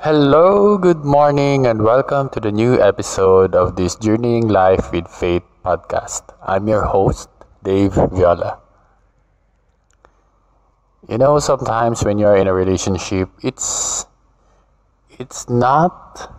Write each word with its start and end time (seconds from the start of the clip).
Hello, 0.00 0.78
good 0.78 1.04
morning, 1.04 1.66
and 1.66 1.82
welcome 1.82 2.28
to 2.28 2.38
the 2.38 2.52
new 2.52 2.80
episode 2.80 3.56
of 3.56 3.74
this 3.74 3.96
Journeying 3.96 4.46
Life 4.46 4.92
with 4.92 5.08
Faith 5.08 5.42
podcast. 5.64 6.22
I'm 6.40 6.68
your 6.68 6.84
host, 6.84 7.28
Dave 7.64 7.94
Viola. 7.94 8.60
You 11.08 11.18
know, 11.18 11.40
sometimes 11.40 12.04
when 12.04 12.16
you're 12.16 12.36
in 12.36 12.46
a 12.46 12.54
relationship, 12.54 13.28
it's 13.42 14.06
it's 15.18 15.48
not 15.48 16.32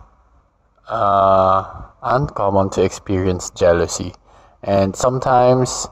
uh, 0.88 1.82
uncommon 2.02 2.70
to 2.70 2.82
experience 2.82 3.50
jealousy, 3.50 4.14
and 4.62 4.96
sometimes 4.96 5.86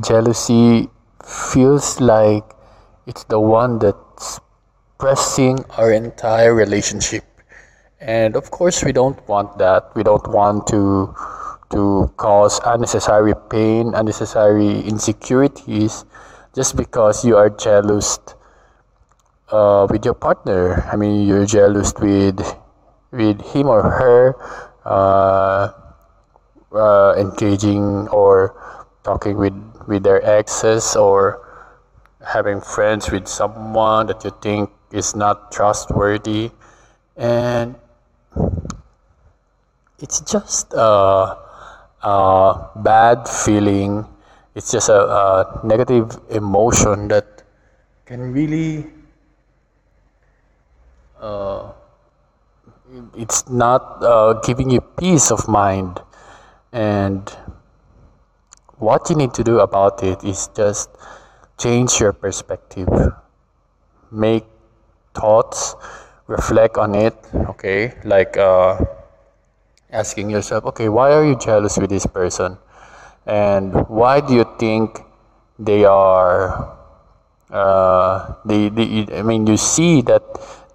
jealousy 0.00 0.88
feels 1.22 2.00
like 2.00 2.44
it's 3.06 3.24
the 3.24 3.38
one 3.38 3.78
that's 3.80 4.40
pressing 5.04 5.60
our 5.76 5.92
entire 5.92 6.54
relationship. 6.54 7.24
And 8.00 8.36
of 8.36 8.50
course, 8.50 8.82
we 8.82 8.90
don't 8.90 9.20
want 9.28 9.58
that. 9.60 9.92
We 9.92 10.02
don't 10.02 10.24
want 10.32 10.64
to 10.72 11.12
to 11.76 12.08
cause 12.16 12.56
unnecessary 12.64 13.36
pain, 13.52 13.92
unnecessary 13.92 14.80
insecurities, 14.80 16.08
just 16.56 16.80
because 16.80 17.20
you 17.20 17.36
are 17.36 17.52
jealous 17.52 18.16
uh, 19.52 19.84
with 19.92 20.08
your 20.08 20.16
partner. 20.16 20.80
I 20.88 20.96
mean, 20.96 21.28
you're 21.28 21.44
jealous 21.44 21.92
with 22.00 22.40
with 23.12 23.44
him 23.52 23.68
or 23.68 23.84
her 23.84 24.40
uh, 24.88 25.68
uh, 26.72 27.12
engaging 27.20 28.08
or 28.08 28.56
talking 29.04 29.36
with 29.36 29.52
with 29.84 30.00
their 30.00 30.24
exes 30.24 30.96
or 30.96 31.44
having 32.24 32.64
friends 32.64 33.12
with 33.12 33.28
someone 33.28 34.08
that 34.08 34.24
you 34.24 34.32
think 34.40 34.72
is 34.94 35.14
not 35.16 35.50
trustworthy. 35.50 36.50
And 37.16 37.74
it's 39.98 40.20
just 40.20 40.72
a, 40.72 41.36
a 42.02 42.70
bad 42.76 43.28
feeling. 43.28 44.06
It's 44.54 44.70
just 44.70 44.88
a, 44.88 45.02
a 45.02 45.60
negative 45.66 46.16
emotion 46.30 47.08
that 47.08 47.42
can 48.06 48.32
really 48.32 48.86
uh, 51.20 51.72
it's 53.16 53.48
not 53.48 54.02
uh, 54.02 54.34
giving 54.44 54.70
you 54.70 54.80
peace 54.80 55.30
of 55.30 55.48
mind. 55.48 56.00
And 56.72 57.28
what 58.78 59.08
you 59.10 59.16
need 59.16 59.32
to 59.34 59.44
do 59.44 59.60
about 59.60 60.02
it 60.02 60.22
is 60.22 60.48
just 60.54 60.90
change 61.58 62.00
your 62.00 62.12
perspective. 62.12 62.88
Make 64.10 64.44
thoughts 65.14 65.74
reflect 66.26 66.76
on 66.76 66.94
it 66.94 67.14
okay? 67.50 67.94
Like 68.04 68.36
uh, 68.36 68.84
asking 69.90 70.30
yourself 70.30 70.64
okay 70.66 70.88
why 70.88 71.12
are 71.12 71.24
you 71.24 71.38
jealous 71.38 71.78
with 71.78 71.90
this 71.90 72.06
person? 72.06 72.58
And 73.26 73.88
why 73.88 74.20
do 74.20 74.34
you 74.34 74.44
think 74.58 75.00
they 75.58 75.84
are 75.84 76.76
uh, 77.50 78.34
they, 78.44 78.68
they 78.68 79.06
i 79.14 79.22
mean 79.22 79.46
you 79.46 79.56
see 79.56 80.02
that 80.02 80.22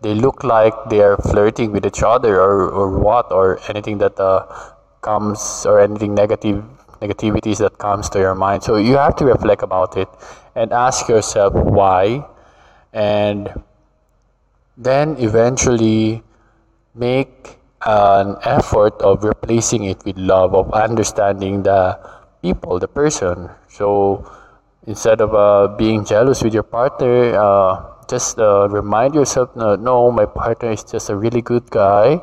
they 0.02 0.14
look 0.14 0.44
like 0.44 0.73
they 0.90 1.02
are 1.02 1.17
flirting 1.17 1.72
with 1.73 1.86
each 1.86 2.02
other 2.04 2.40
or, 2.40 2.70
or 2.70 2.98
what 3.00 3.32
or 3.32 3.60
anything 3.67 3.98
that 3.98 4.17
uh, 4.20 4.45
comes 5.02 5.66
or 5.66 5.80
anything 5.80 6.16
negative 6.16 6.64
negativities 7.02 7.58
that 7.60 7.78
comes 7.78 8.10
to 8.10 8.20
your 8.20 8.36
mind. 8.36 8.64
So 8.64 8.76
you 8.76 8.98
have 8.98 9.16
to 9.17 9.26
reflect 9.26 9.64
about 9.64 9.98
it 9.98 10.10
and 10.56 10.72
ask 10.72 11.08
yourself 11.08 11.54
why. 11.54 12.26
And 12.94 13.50
then 14.80 15.18
eventually 15.20 16.24
make 16.96 17.60
an 17.86 18.38
effort 18.44 18.96
of 19.02 19.24
replacing 19.24 19.84
it 19.84 20.04
with 20.06 20.18
love 20.18 20.56
of 20.56 20.72
understanding 20.72 21.64
the 21.64 22.00
people 22.42 22.80
the 22.80 22.88
person. 22.88 23.50
So 23.68 24.26
instead 24.88 25.20
of 25.20 25.36
uh, 25.36 25.76
being 25.76 26.06
jealous 26.06 26.42
with 26.42 26.54
your 26.54 26.64
partner 26.64 27.36
uh, 27.36 27.86
just 28.10 28.39
uh, 28.39 28.68
remind 28.70 29.14
yourself 29.14 29.56
no, 29.56 30.12
my 30.12 30.26
partner 30.26 30.72
is 30.72 30.84
just 30.84 31.10
a 31.10 31.16
really 31.16 31.42
good 31.42 31.70
guy 31.70 32.22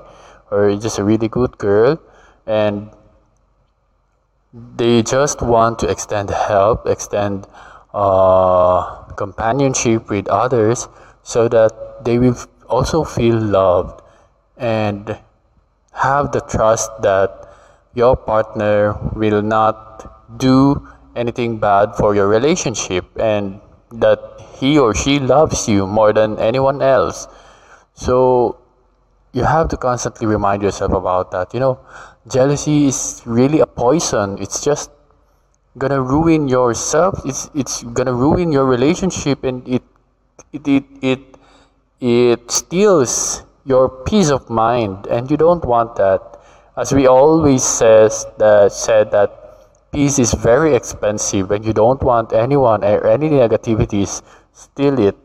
or 0.50 0.74
just 0.76 0.98
a 0.98 1.04
really 1.04 1.28
good 1.28 1.56
girl 1.58 2.00
and 2.46 2.90
they 4.76 5.02
just 5.02 5.42
want 5.42 5.78
to 5.78 5.88
extend 5.88 6.30
help 6.30 6.86
extend 6.86 7.46
uh, 7.92 9.02
companionship 9.14 10.08
with 10.08 10.26
others 10.28 10.88
so 11.32 11.48
that 11.48 12.04
they 12.04 12.18
will 12.18 12.36
also 12.68 13.02
feel 13.02 13.36
loved 13.36 14.00
and 14.56 15.18
have 15.92 16.30
the 16.30 16.40
trust 16.40 16.90
that 17.02 17.48
your 17.94 18.16
partner 18.16 18.94
will 19.14 19.42
not 19.42 20.38
do 20.38 20.86
anything 21.16 21.58
bad 21.58 21.96
for 21.96 22.14
your 22.14 22.28
relationship 22.28 23.04
and 23.18 23.60
that 23.90 24.20
he 24.60 24.78
or 24.78 24.94
she 24.94 25.18
loves 25.18 25.66
you 25.68 25.86
more 25.86 26.12
than 26.12 26.38
anyone 26.38 26.80
else. 26.80 27.26
So 27.94 28.58
you 29.32 29.42
have 29.44 29.68
to 29.70 29.76
constantly 29.76 30.26
remind 30.26 30.62
yourself 30.62 30.92
about 30.92 31.32
that. 31.32 31.52
You 31.54 31.60
know, 31.60 31.80
jealousy 32.28 32.86
is 32.86 33.22
really 33.24 33.60
a 33.60 33.66
poison. 33.66 34.38
It's 34.38 34.62
just 34.62 34.90
gonna 35.76 36.00
ruin 36.00 36.48
yourself. 36.48 37.20
It's 37.24 37.50
it's 37.54 37.82
gonna 37.82 38.14
ruin 38.14 38.52
your 38.52 38.66
relationship, 38.66 39.44
and 39.44 39.66
it 39.68 39.82
it 40.52 40.66
it 40.66 40.84
it, 41.02 41.20
it 42.00 42.50
steals 42.50 43.42
your 43.64 43.88
peace 43.88 44.30
of 44.30 44.48
mind, 44.48 45.06
and 45.06 45.30
you 45.30 45.36
don't 45.36 45.64
want 45.64 45.96
that. 45.96 46.20
As 46.76 46.92
we 46.92 47.06
always 47.06 47.64
says 47.64 48.26
that 48.38 48.72
said 48.72 49.10
that 49.10 49.32
peace 49.92 50.18
is 50.18 50.34
very 50.34 50.74
expensive, 50.74 51.50
and 51.50 51.64
you 51.64 51.72
don't 51.72 52.02
want 52.02 52.32
anyone 52.32 52.84
or 52.84 53.06
any 53.06 53.30
negativities 53.30 54.22
steal 54.52 54.98
it. 54.98 55.16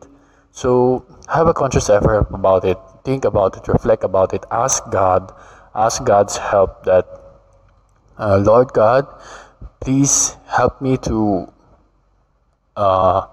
So 0.50 1.04
have 1.28 1.46
a 1.46 1.54
conscious 1.54 1.88
effort 1.88 2.26
about 2.30 2.64
it. 2.64 2.78
Think 3.04 3.24
about 3.24 3.56
it. 3.56 3.68
Reflect 3.68 4.04
about 4.04 4.34
it. 4.34 4.44
Ask 4.50 4.90
God. 4.90 5.32
Ask 5.74 6.04
God's 6.04 6.36
help. 6.36 6.84
That 6.84 7.06
uh, 8.18 8.38
Lord 8.38 8.72
God, 8.72 9.06
please 9.80 10.36
help 10.46 10.80
me 10.80 10.96
to 10.98 11.52
uh, 12.76 13.26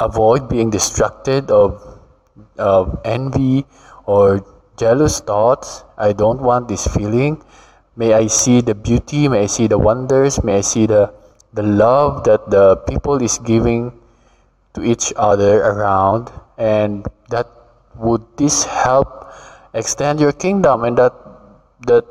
avoid 0.00 0.48
being 0.48 0.70
distracted 0.70 1.50
of, 1.50 1.98
of 2.58 3.00
envy 3.04 3.66
or 4.06 4.44
jealous 4.76 5.20
thoughts. 5.20 5.84
I 5.98 6.12
don't 6.12 6.40
want 6.40 6.68
this 6.68 6.86
feeling. 6.86 7.42
May 7.96 8.14
I 8.14 8.26
see 8.26 8.60
the 8.60 8.74
beauty, 8.74 9.28
may 9.28 9.42
I 9.44 9.46
see 9.46 9.66
the 9.66 9.78
wonders, 9.78 10.42
may 10.42 10.58
I 10.58 10.60
see 10.62 10.86
the, 10.86 11.12
the 11.52 11.62
love 11.62 12.24
that 12.24 12.48
the 12.50 12.76
people 12.88 13.20
is 13.22 13.38
giving 13.38 13.92
to 14.74 14.82
each 14.82 15.12
other 15.16 15.62
around 15.62 16.30
and 16.56 17.06
that 17.28 17.46
would 17.96 18.24
this 18.36 18.64
help 18.64 19.32
extend 19.74 20.20
your 20.20 20.32
kingdom 20.32 20.84
and 20.84 20.96
that 20.96 21.14
that 21.86 22.04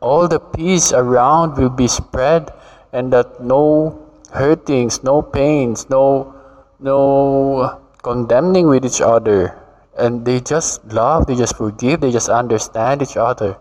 all 0.00 0.26
the 0.28 0.38
peace 0.40 0.92
around 0.92 1.56
will 1.56 1.70
be 1.70 1.86
spread 1.86 2.52
and 2.92 3.12
that 3.12 3.42
no 3.42 3.98
hurtings 4.32 5.02
no 5.02 5.22
pains 5.22 5.88
no 5.88 6.34
no 6.82 7.80
condemning 8.02 8.66
with 8.68 8.84
each 8.84 9.00
other. 9.00 9.58
And 9.96 10.24
they 10.24 10.40
just 10.40 10.84
love 10.86 11.26
they 11.26 11.36
just 11.36 11.56
forgive 11.56 12.00
they 12.00 12.10
just 12.10 12.28
understand 12.28 13.02
each 13.02 13.16
other. 13.16 13.56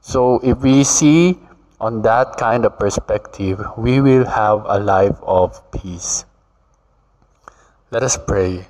So 0.00 0.40
if 0.42 0.58
we 0.58 0.84
see 0.84 1.38
on 1.80 2.02
that 2.02 2.36
kind 2.38 2.64
of 2.64 2.78
perspective 2.78 3.60
we 3.76 4.00
will 4.00 4.24
have 4.24 4.64
a 4.66 4.78
life 4.78 5.16
of 5.22 5.60
peace. 5.70 6.24
Let 7.90 8.02
us 8.02 8.16
pray. 8.16 8.66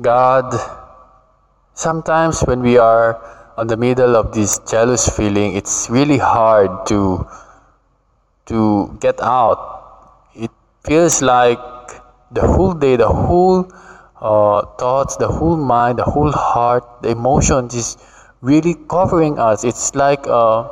God 0.00 0.52
sometimes 1.74 2.40
when 2.40 2.60
we 2.60 2.76
are 2.76 3.22
on 3.56 3.68
the 3.68 3.76
middle 3.76 4.16
of 4.16 4.34
this 4.34 4.58
jealous 4.68 5.08
feeling 5.08 5.54
it's 5.54 5.88
really 5.88 6.18
hard 6.18 6.86
to 6.86 7.26
to 8.46 8.96
get 9.00 9.20
out 9.20 9.75
feels 10.86 11.20
like 11.22 11.60
the 12.30 12.46
whole 12.46 12.74
day 12.74 12.96
the 12.96 13.08
whole 13.08 13.70
uh, 14.20 14.62
thoughts 14.78 15.16
the 15.16 15.28
whole 15.28 15.56
mind 15.56 15.98
the 15.98 16.04
whole 16.04 16.32
heart 16.32 16.84
the 17.02 17.10
emotions 17.10 17.74
is 17.74 17.96
really 18.40 18.74
covering 18.88 19.38
us 19.38 19.64
it's 19.64 19.94
like 19.94 20.26
uh, 20.26 20.68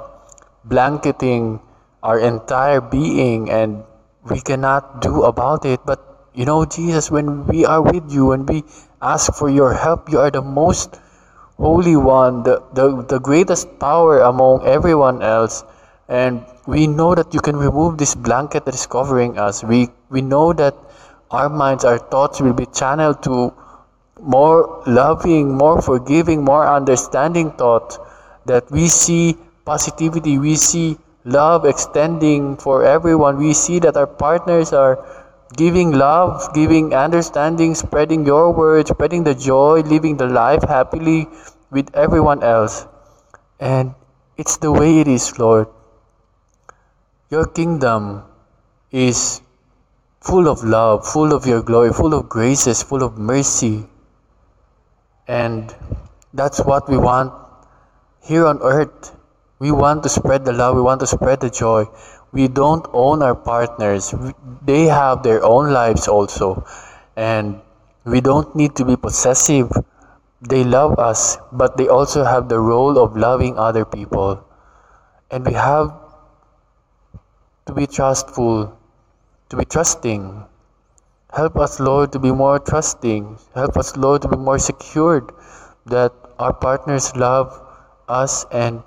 blanketing 0.64 1.60
our 2.02 2.18
entire 2.20 2.80
being 2.80 3.50
and 3.50 3.82
we 4.30 4.40
cannot 4.40 5.00
do 5.02 5.22
about 5.24 5.64
it 5.64 5.80
but 5.84 6.00
you 6.34 6.44
know 6.44 6.64
jesus 6.64 7.10
when 7.10 7.46
we 7.46 7.64
are 7.64 7.82
with 7.82 8.10
you 8.10 8.32
and 8.32 8.48
we 8.48 8.62
ask 9.02 9.34
for 9.34 9.48
your 9.50 9.72
help 9.74 10.10
you 10.10 10.18
are 10.18 10.30
the 10.30 10.42
most 10.42 11.00
Holy 11.58 11.94
One, 11.94 12.42
the, 12.42 12.62
the, 12.72 13.02
the 13.04 13.20
greatest 13.20 13.78
power 13.78 14.22
among 14.22 14.66
everyone 14.66 15.22
else. 15.22 15.62
And 16.08 16.44
we 16.66 16.86
know 16.86 17.14
that 17.14 17.34
you 17.34 17.40
can 17.40 17.56
remove 17.56 17.98
this 17.98 18.14
blanket 18.14 18.64
that 18.64 18.74
is 18.74 18.86
covering 18.86 19.38
us. 19.38 19.62
We, 19.62 19.88
we 20.08 20.22
know 20.22 20.52
that 20.52 20.74
our 21.30 21.48
minds, 21.48 21.84
our 21.84 21.98
thoughts 21.98 22.40
will 22.40 22.52
be 22.52 22.66
channeled 22.66 23.22
to, 23.24 23.52
more 24.20 24.82
loving, 24.86 25.52
more 25.52 25.82
forgiving, 25.82 26.44
more 26.44 26.66
understanding 26.66 27.50
thought 27.52 27.98
that 28.46 28.70
we 28.70 28.88
see 28.88 29.36
positivity, 29.64 30.38
we 30.38 30.56
see 30.56 30.96
love 31.24 31.64
extending 31.64 32.56
for 32.56 32.84
everyone. 32.84 33.38
We 33.38 33.54
see 33.54 33.78
that 33.80 33.96
our 33.96 34.06
partners 34.06 34.72
are 34.72 35.04
giving 35.56 35.92
love, 35.92 36.52
giving 36.54 36.94
understanding, 36.94 37.74
spreading 37.74 38.26
your 38.26 38.52
word, 38.52 38.88
spreading 38.88 39.24
the 39.24 39.34
joy, 39.34 39.80
living 39.80 40.16
the 40.16 40.26
life 40.26 40.62
happily 40.62 41.28
with 41.70 41.94
everyone 41.94 42.42
else. 42.42 42.86
And 43.60 43.94
it's 44.36 44.56
the 44.58 44.72
way 44.72 45.00
it 45.00 45.08
is, 45.08 45.38
Lord. 45.38 45.68
Your 47.30 47.46
kingdom 47.46 48.22
is 48.90 49.40
full 50.20 50.48
of 50.48 50.62
love, 50.62 51.06
full 51.06 51.32
of 51.32 51.46
your 51.46 51.62
glory, 51.62 51.92
full 51.92 52.14
of 52.14 52.28
graces, 52.28 52.82
full 52.82 53.02
of 53.02 53.18
mercy. 53.18 53.86
And 55.26 55.74
that's 56.32 56.60
what 56.60 56.88
we 56.88 56.96
want 56.96 57.32
here 58.22 58.46
on 58.46 58.60
earth. 58.62 59.16
We 59.58 59.70
want 59.70 60.02
to 60.02 60.08
spread 60.08 60.44
the 60.44 60.52
love, 60.52 60.76
we 60.76 60.82
want 60.82 61.00
to 61.00 61.06
spread 61.06 61.40
the 61.40 61.50
joy. 61.50 61.86
We 62.32 62.48
don't 62.48 62.86
own 62.92 63.22
our 63.22 63.34
partners, 63.34 64.14
they 64.62 64.84
have 64.84 65.22
their 65.22 65.42
own 65.44 65.72
lives 65.72 66.08
also. 66.08 66.66
And 67.16 67.60
we 68.04 68.20
don't 68.20 68.54
need 68.54 68.76
to 68.76 68.84
be 68.84 68.96
possessive. 68.96 69.72
They 70.42 70.64
love 70.64 70.98
us, 70.98 71.38
but 71.52 71.78
they 71.78 71.88
also 71.88 72.24
have 72.24 72.48
the 72.48 72.60
role 72.60 72.98
of 72.98 73.16
loving 73.16 73.56
other 73.58 73.84
people. 73.84 74.44
And 75.30 75.46
we 75.46 75.54
have 75.54 76.03
to 77.66 77.72
be 77.72 77.86
trustful, 77.86 78.76
to 79.48 79.56
be 79.56 79.64
trusting. 79.64 80.44
Help 81.32 81.56
us, 81.56 81.80
Lord, 81.80 82.12
to 82.12 82.18
be 82.18 82.30
more 82.30 82.58
trusting. 82.58 83.38
Help 83.54 83.76
us, 83.76 83.96
Lord, 83.96 84.22
to 84.22 84.28
be 84.28 84.36
more 84.36 84.58
secured 84.58 85.32
that 85.86 86.12
our 86.38 86.52
partners 86.52 87.14
love 87.16 87.60
us 88.08 88.44
and 88.50 88.82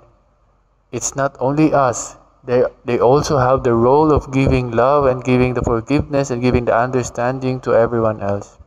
it's 0.92 1.16
not 1.16 1.36
only 1.40 1.72
us 1.72 2.16
they, 2.44 2.64
they 2.84 2.98
also 2.98 3.36
have 3.36 3.62
the 3.62 3.74
role 3.74 4.12
of 4.12 4.32
giving 4.32 4.70
love 4.70 5.06
and 5.06 5.24
giving 5.24 5.54
the 5.54 5.62
forgiveness 5.62 6.30
and 6.30 6.40
giving 6.40 6.64
the 6.64 6.74
understanding 6.74 7.60
to 7.60 7.74
everyone 7.74 8.20
else 8.20 8.58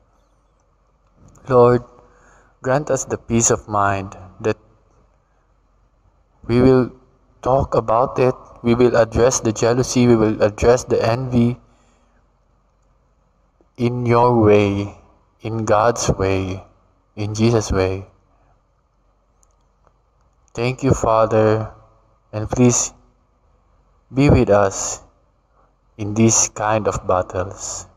lord 1.50 1.84
grant 2.62 2.92
us 2.92 3.06
the 3.06 3.18
peace 3.18 3.50
of 3.50 3.68
mind 3.68 4.16
that 4.40 4.58
we 6.48 6.62
will 6.62 6.92
talk 7.42 7.76
about 7.76 8.20
it 8.20 8.36
we 8.64 8.76
will 8.76 8.96
address 8.96 9.40
the 9.40 9.52
jealousy 9.52 10.08
we 10.08 10.16
will 10.16 10.42
address 10.44 10.84
the 10.86 11.02
envy 11.04 11.58
in 13.78 14.06
your 14.06 14.42
way 14.42 14.96
in 15.42 15.66
god's 15.66 16.10
way 16.24 16.64
in 17.16 17.34
jesus 17.34 17.72
way 17.72 18.06
Thank 20.54 20.84
you, 20.84 20.92
Father, 20.92 21.72
and 22.34 22.50
please 22.50 22.92
be 24.14 24.30
with 24.30 24.50
us 24.50 25.02
in 25.98 26.14
these 26.14 26.50
kind 26.50 26.90
of 26.90 27.08
battles. 27.08 27.88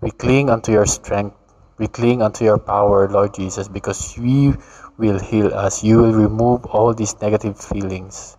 We 0.00 0.10
cling 0.10 0.48
unto 0.48 0.72
your 0.72 0.86
strength, 0.86 1.36
we 1.76 1.86
cling 1.86 2.22
unto 2.22 2.44
your 2.44 2.56
power, 2.56 3.10
Lord 3.10 3.34
Jesus, 3.34 3.68
because 3.68 4.16
you 4.16 4.56
will 5.02 5.18
heal 5.18 5.52
us. 5.52 5.82
You 5.84 5.98
will 5.98 6.12
remove 6.12 6.64
all 6.66 6.94
these 6.94 7.14
negative 7.20 7.58
feelings. 7.58 8.36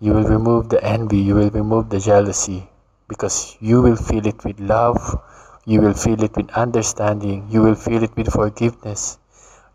You 0.00 0.14
will 0.14 0.28
remove 0.28 0.68
the 0.70 0.82
envy, 0.82 1.18
you 1.18 1.34
will 1.34 1.50
remove 1.50 1.90
the 1.90 2.00
jealousy, 2.00 2.68
because 3.08 3.56
you 3.60 3.82
will 3.82 3.96
fill 3.96 4.26
it 4.26 4.44
with 4.44 4.58
love, 4.58 5.20
you 5.66 5.80
will 5.82 5.94
fill 5.94 6.22
it 6.22 6.36
with 6.36 6.50
understanding, 6.52 7.48
you 7.50 7.62
will 7.62 7.74
fill 7.74 8.02
it 8.02 8.16
with 8.16 8.32
forgiveness 8.32 9.18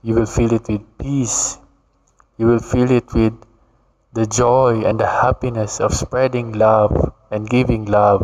you 0.05 0.13
will 0.13 0.29
feel 0.29 0.53
it 0.53 0.67
with 0.69 0.85
peace. 0.99 1.57
You 2.37 2.45
will 2.45 2.59
feel 2.59 2.91
it 2.91 3.11
with 3.15 3.33
the 4.13 4.27
joy 4.27 4.83
and 4.85 4.99
the 4.99 5.07
happiness 5.07 5.79
of 5.79 5.95
spreading 5.95 6.53
love 6.53 7.11
and 7.31 7.49
giving 7.49 7.85
love 7.85 8.21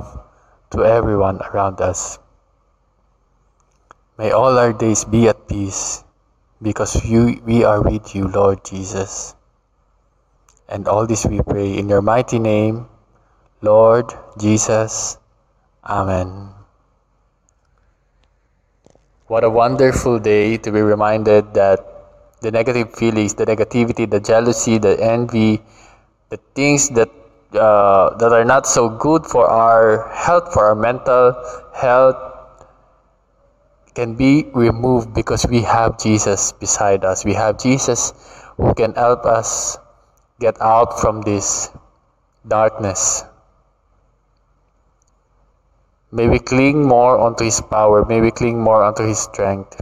to 0.69 0.85
everyone 0.85 1.41
around 1.41 1.81
us. 1.81 2.19
May 4.19 4.29
all 4.29 4.59
our 4.59 4.74
days 4.74 5.06
be 5.06 5.27
at 5.27 5.47
peace 5.47 6.03
because 6.62 7.04
you, 7.04 7.42
we 7.46 7.63
are 7.63 7.81
with 7.81 8.16
you, 8.16 8.28
Lord 8.28 8.63
Jesus. 8.63 9.36
And 10.69 10.88
all 10.88 11.08
this 11.08 11.25
we 11.25 11.42
pray 11.42 11.78
in 11.78 11.90
your 11.90 12.02
mighty 12.02 12.40
name, 12.40 12.88
Lord 13.62 14.13
Jesus. 14.40 15.18
Amen. 15.84 16.50
What 19.28 19.44
a 19.44 19.50
wonderful 19.50 20.19
day 20.19 20.58
to 20.58 20.72
be 20.72 20.81
reminded 20.81 21.54
that 21.54 21.80
the 22.42 22.52
negative 22.52 22.94
feelings, 22.96 23.34
the 23.34 23.46
negativity, 23.46 24.10
the 24.10 24.19
jealousy, 24.19 24.78
the 24.78 25.00
envy, 25.02 25.62
the 26.30 26.38
things 26.56 26.90
that 26.90 27.10
uh, 27.54 28.16
that 28.16 28.31
are 28.31 28.46
not 28.46 28.66
so 28.66 28.88
good 28.88 29.25
for 29.25 29.48
our 29.48 30.08
health, 30.10 30.54
for 30.54 30.66
our 30.66 30.75
mental 30.75 31.36
health, 31.75 32.16
can 33.93 34.15
be 34.15 34.45
removed 34.53 35.13
because 35.13 35.45
we 35.45 35.61
have 35.61 35.99
Jesus 35.99 36.51
beside 36.51 37.03
us. 37.03 37.25
We 37.25 37.33
have 37.33 37.59
Jesus 37.59 38.13
who 38.57 38.73
can 38.73 38.93
help 38.93 39.25
us 39.25 39.77
get 40.39 40.61
out 40.61 40.99
from 40.99 41.21
this 41.21 41.69
darkness. 42.47 43.23
May 46.11 46.27
we 46.27 46.39
cling 46.39 46.88
more 46.88 47.17
onto 47.17 47.45
His 47.45 47.61
power. 47.61 48.05
May 48.05 48.19
we 48.19 48.31
cling 48.31 48.59
more 48.59 48.83
onto 48.83 49.07
His 49.07 49.19
strength. 49.19 49.81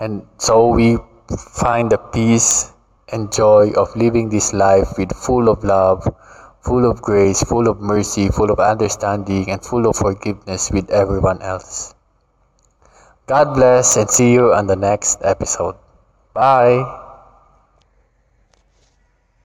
And 0.00 0.26
so 0.38 0.68
we 0.68 0.98
find 1.38 1.90
the 1.90 1.98
peace 1.98 2.72
and 3.12 3.32
joy 3.32 3.70
of 3.76 3.94
living 3.94 4.28
this 4.28 4.52
life 4.52 4.98
with 4.98 5.12
full 5.14 5.48
of 5.48 5.62
love, 5.62 6.02
full 6.62 6.90
of 6.90 7.00
grace, 7.00 7.42
full 7.42 7.68
of 7.68 7.80
mercy, 7.80 8.28
full 8.28 8.50
of 8.50 8.58
understanding, 8.58 9.48
and 9.50 9.62
full 9.62 9.86
of 9.86 9.96
forgiveness 9.96 10.70
with 10.72 10.90
everyone 10.90 11.40
else. 11.42 11.93
God 13.26 13.54
bless 13.54 13.96
and 13.96 14.10
see 14.10 14.32
you 14.32 14.52
on 14.52 14.66
the 14.66 14.76
next 14.76 15.18
episode. 15.22 15.76
Bye. 16.34 17.03